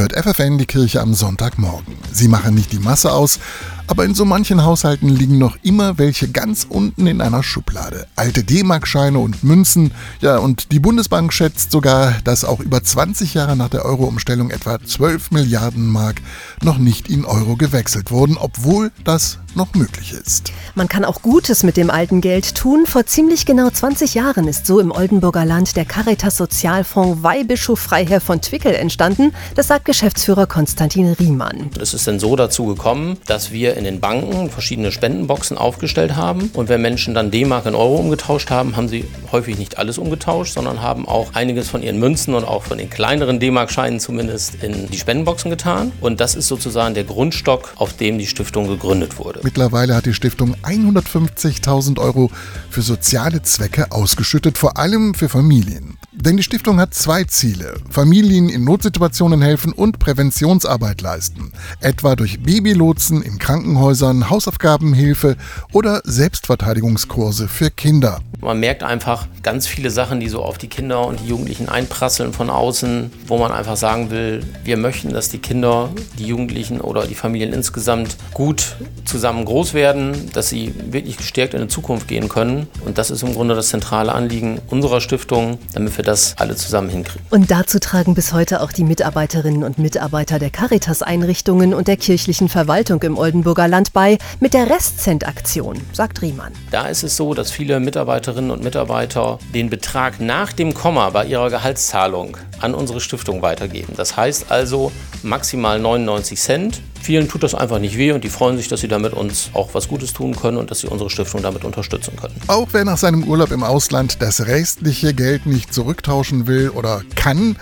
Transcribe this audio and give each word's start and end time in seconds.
hört 0.00 0.16
FFN 0.16 0.56
die 0.56 0.64
Kirche 0.64 1.02
am 1.02 1.12
Sonntagmorgen. 1.12 1.94
Sie 2.10 2.26
machen 2.26 2.54
nicht 2.54 2.72
die 2.72 2.78
Masse 2.78 3.12
aus, 3.12 3.38
aber 3.86 4.06
in 4.06 4.14
so 4.14 4.24
manchen 4.24 4.64
Haushalten 4.64 5.10
liegen 5.10 5.36
noch 5.36 5.58
immer 5.62 5.98
welche 5.98 6.28
ganz 6.28 6.66
unten 6.66 7.06
in 7.06 7.20
einer 7.20 7.42
Schublade. 7.42 8.06
Alte 8.16 8.42
D-Mark-Scheine 8.42 9.18
und 9.18 9.44
Münzen. 9.44 9.90
Ja, 10.22 10.38
und 10.38 10.72
die 10.72 10.78
Bundesbank 10.78 11.34
schätzt 11.34 11.70
sogar, 11.70 12.14
dass 12.24 12.44
auch 12.46 12.60
über 12.60 12.82
20 12.82 13.34
Jahre 13.34 13.56
nach 13.56 13.68
der 13.68 13.84
Euro-Umstellung 13.84 14.50
etwa 14.50 14.80
12 14.80 15.32
Milliarden 15.32 15.86
Mark 15.86 16.22
noch 16.62 16.78
nicht 16.78 17.10
in 17.10 17.26
Euro 17.26 17.56
gewechselt 17.56 18.10
wurden, 18.10 18.38
obwohl 18.38 18.92
das 19.04 19.38
noch 19.56 19.74
möglich 19.74 20.12
ist. 20.12 20.52
Man 20.74 20.88
kann 20.88 21.04
auch 21.04 21.22
Gutes 21.22 21.62
mit 21.62 21.76
dem 21.76 21.90
alten 21.90 22.20
Geld 22.20 22.54
tun. 22.54 22.86
Vor 22.86 23.06
ziemlich 23.06 23.46
genau 23.46 23.70
20 23.70 24.14
Jahren 24.14 24.48
ist 24.48 24.66
so 24.66 24.80
im 24.80 24.92
Oldenburger 24.92 25.44
Land 25.44 25.76
der 25.76 25.84
Caritas 25.84 26.36
Sozialfonds 26.36 27.22
Weihbischof 27.22 27.78
Freiherr 27.78 28.20
von 28.20 28.40
Twickel 28.40 28.74
entstanden. 28.74 29.32
Das 29.54 29.68
sagt 29.68 29.84
Geschäftsführer 29.84 30.46
Konstantin 30.46 31.12
Riemann. 31.12 31.70
Es 31.80 31.94
ist 31.94 32.06
denn 32.06 32.18
so 32.18 32.36
dazu 32.36 32.66
gekommen, 32.66 33.18
dass 33.26 33.50
wir 33.50 33.76
in 33.76 33.84
den 33.84 34.00
Banken 34.00 34.50
verschiedene 34.50 34.92
Spendenboxen 34.92 35.58
aufgestellt 35.58 36.16
haben. 36.16 36.50
Und 36.54 36.68
wenn 36.68 36.80
Menschen 36.82 37.14
dann 37.14 37.30
D-Mark 37.30 37.66
in 37.66 37.74
Euro 37.74 37.96
umgetauscht 37.96 38.50
haben, 38.50 38.76
haben 38.76 38.88
sie 38.88 39.04
häufig 39.32 39.58
nicht 39.58 39.78
alles 39.78 39.98
umgetauscht, 39.98 40.54
sondern 40.54 40.82
haben 40.82 41.08
auch 41.08 41.34
einiges 41.34 41.68
von 41.68 41.82
ihren 41.82 41.98
Münzen 41.98 42.34
und 42.34 42.44
auch 42.44 42.64
von 42.64 42.78
den 42.78 42.90
kleineren 42.90 43.40
D-Mark-Scheinen 43.40 44.00
zumindest 44.00 44.62
in 44.62 44.88
die 44.88 44.98
Spendenboxen 44.98 45.50
getan. 45.50 45.92
Und 46.00 46.20
das 46.20 46.34
ist 46.34 46.48
sozusagen 46.48 46.94
der 46.94 47.04
Grundstock, 47.04 47.74
auf 47.76 47.92
dem 47.94 48.18
die 48.18 48.26
Stiftung 48.26 48.68
gegründet 48.68 49.18
wurde. 49.18 49.39
Mittlerweile 49.42 49.94
hat 49.94 50.06
die 50.06 50.12
Stiftung 50.12 50.54
150.000 50.62 51.98
Euro 51.98 52.30
für 52.68 52.82
soziale 52.82 53.42
Zwecke 53.42 53.90
ausgeschüttet, 53.90 54.58
vor 54.58 54.76
allem 54.76 55.14
für 55.14 55.30
Familien. 55.30 55.96
Denn 56.12 56.36
die 56.36 56.42
Stiftung 56.42 56.78
hat 56.78 56.92
zwei 56.92 57.24
Ziele. 57.24 57.78
Familien 57.88 58.50
in 58.50 58.64
Notsituationen 58.64 59.40
helfen 59.40 59.72
und 59.72 59.98
Präventionsarbeit 59.98 61.00
leisten. 61.00 61.52
Etwa 61.80 62.14
durch 62.16 62.42
Babylotsen 62.42 63.22
in 63.22 63.38
Krankenhäusern, 63.38 64.28
Hausaufgabenhilfe 64.28 65.36
oder 65.72 66.02
Selbstverteidigungskurse 66.04 67.48
für 67.48 67.70
Kinder. 67.70 68.20
Man 68.40 68.60
merkt 68.60 68.82
einfach 68.82 69.28
ganz 69.42 69.66
viele 69.66 69.90
Sachen, 69.90 70.20
die 70.20 70.28
so 70.28 70.42
auf 70.42 70.58
die 70.58 70.68
Kinder 70.68 71.06
und 71.06 71.20
die 71.20 71.28
Jugendlichen 71.28 71.68
einprasseln 71.68 72.34
von 72.34 72.50
außen, 72.50 73.10
wo 73.26 73.38
man 73.38 73.52
einfach 73.52 73.76
sagen 73.76 74.10
will, 74.10 74.42
wir 74.64 74.76
möchten, 74.76 75.12
dass 75.12 75.30
die 75.30 75.38
Kinder, 75.38 75.90
die 76.18 76.26
Jugendlichen 76.26 76.80
oder 76.80 77.06
die 77.06 77.14
Familien 77.14 77.52
insgesamt 77.52 78.16
gut 78.34 78.76
zusammen 79.04 79.29
groß 79.44 79.74
werden, 79.74 80.30
dass 80.32 80.48
sie 80.48 80.74
wirklich 80.90 81.16
gestärkt 81.16 81.54
in 81.54 81.62
die 81.62 81.68
Zukunft 81.68 82.08
gehen 82.08 82.28
können. 82.28 82.68
Und 82.84 82.98
das 82.98 83.10
ist 83.10 83.22
im 83.22 83.34
Grunde 83.34 83.54
das 83.54 83.68
zentrale 83.68 84.12
Anliegen 84.12 84.60
unserer 84.68 85.00
Stiftung, 85.00 85.58
damit 85.74 85.96
wir 85.96 86.04
das 86.04 86.34
alle 86.38 86.56
zusammen 86.56 86.90
hinkriegen. 86.90 87.26
Und 87.30 87.50
dazu 87.50 87.78
tragen 87.78 88.14
bis 88.14 88.32
heute 88.32 88.60
auch 88.60 88.72
die 88.72 88.84
Mitarbeiterinnen 88.84 89.62
und 89.62 89.78
Mitarbeiter 89.78 90.38
der 90.38 90.50
Caritas-Einrichtungen 90.50 91.74
und 91.74 91.88
der 91.88 91.96
kirchlichen 91.96 92.48
Verwaltung 92.48 93.02
im 93.02 93.16
Oldenburger 93.16 93.68
Land 93.68 93.92
bei 93.92 94.18
mit 94.40 94.54
der 94.54 94.68
Restcent-Aktion, 94.70 95.80
sagt 95.92 96.22
Riemann. 96.22 96.52
Da 96.70 96.86
ist 96.86 97.02
es 97.02 97.16
so, 97.16 97.34
dass 97.34 97.50
viele 97.50 97.80
Mitarbeiterinnen 97.80 98.50
und 98.50 98.62
Mitarbeiter 98.62 99.38
den 99.54 99.70
Betrag 99.70 100.20
nach 100.20 100.52
dem 100.52 100.74
Komma 100.74 101.10
bei 101.10 101.26
ihrer 101.26 101.50
Gehaltszahlung 101.50 102.36
an 102.60 102.74
unsere 102.74 103.00
Stiftung 103.00 103.42
weitergeben. 103.42 103.94
Das 103.96 104.16
heißt 104.16 104.50
also 104.50 104.92
maximal 105.22 105.78
99 105.78 106.38
Cent. 106.38 106.80
Vielen 107.00 107.28
tut 107.28 107.42
das 107.42 107.54
einfach 107.54 107.78
nicht 107.78 107.96
weh 107.96 108.12
und 108.12 108.24
die 108.24 108.28
freuen 108.28 108.56
sich, 108.56 108.68
dass 108.68 108.80
sie 108.80 108.88
damit 108.88 109.14
uns 109.14 109.50
auch 109.54 109.74
was 109.74 109.88
Gutes 109.88 110.12
tun 110.12 110.36
können 110.36 110.58
und 110.58 110.70
dass 110.70 110.80
sie 110.80 110.86
unsere 110.86 111.10
Stiftung 111.10 111.42
damit 111.42 111.64
unterstützen 111.64 112.14
können. 112.16 112.34
Auch 112.46 112.68
wer 112.72 112.84
nach 112.84 112.98
seinem 112.98 113.24
Urlaub 113.24 113.50
im 113.52 113.62
Ausland 113.62 114.20
das 114.20 114.46
restliche 114.46 115.14
Geld 115.14 115.46
nicht 115.46 115.72
zurücktauschen 115.72 116.46
will 116.46 116.70
oder 116.70 117.02
kann, 117.16 117.56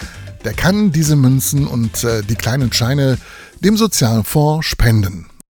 der 0.45 0.55
kann 0.55 0.93
diese 0.93 1.17
Münzen 1.17 1.67
und 1.67 2.05
äh, 2.05 2.23
die 2.23 2.35
kleinen 2.35 2.73
Scheine 2.73 3.19
dem 3.61 3.77
Sozialfonds 3.77 4.67
spenden. 4.67 5.27